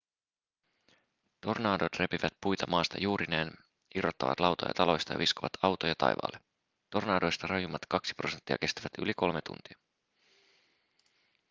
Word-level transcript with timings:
tornadot 1.41 1.95
repivät 1.99 2.33
puita 2.41 2.67
maasta 2.69 2.97
juurineen 2.99 3.51
irrottavat 3.95 4.39
lautoja 4.39 4.73
taloista 4.73 5.13
ja 5.13 5.19
viskovat 5.19 5.51
autoja 5.63 5.93
taivaalle 5.97 6.39
tornadoista 6.89 7.47
rajuimmat 7.47 7.81
kaksi 7.89 8.13
prosenttia 8.13 8.57
kestävät 8.57 8.91
yli 8.99 9.13
kolme 9.15 9.39
tuntia 9.45 9.77